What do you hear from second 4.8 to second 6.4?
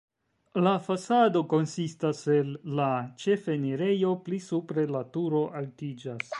la turo altiĝas.